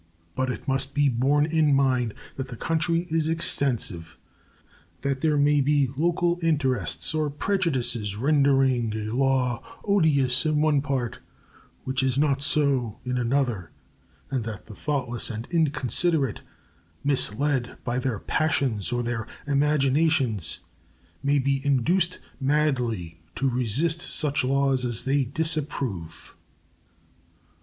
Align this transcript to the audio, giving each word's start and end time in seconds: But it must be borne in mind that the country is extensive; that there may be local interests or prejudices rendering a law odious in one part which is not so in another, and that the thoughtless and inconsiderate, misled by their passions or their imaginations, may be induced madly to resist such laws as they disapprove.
But 0.33 0.49
it 0.49 0.67
must 0.67 0.95
be 0.95 1.09
borne 1.09 1.45
in 1.45 1.75
mind 1.75 2.15
that 2.35 2.47
the 2.47 2.55
country 2.55 3.05
is 3.11 3.27
extensive; 3.27 4.17
that 5.01 5.21
there 5.21 5.37
may 5.37 5.61
be 5.61 5.91
local 5.95 6.39
interests 6.41 7.13
or 7.13 7.29
prejudices 7.29 8.15
rendering 8.17 8.91
a 8.95 9.11
law 9.13 9.61
odious 9.85 10.43
in 10.43 10.59
one 10.59 10.81
part 10.81 11.19
which 11.83 12.01
is 12.01 12.17
not 12.17 12.41
so 12.41 12.97
in 13.05 13.19
another, 13.19 13.69
and 14.31 14.43
that 14.43 14.65
the 14.65 14.73
thoughtless 14.73 15.29
and 15.29 15.47
inconsiderate, 15.51 16.41
misled 17.03 17.77
by 17.83 17.99
their 17.99 18.17
passions 18.17 18.91
or 18.91 19.03
their 19.03 19.27
imaginations, 19.45 20.61
may 21.21 21.37
be 21.37 21.63
induced 21.63 22.19
madly 22.39 23.19
to 23.35 23.47
resist 23.47 24.01
such 24.01 24.43
laws 24.43 24.83
as 24.83 25.03
they 25.03 25.25
disapprove. 25.25 26.35